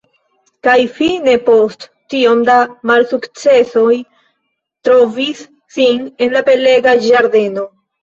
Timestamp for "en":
6.09-6.39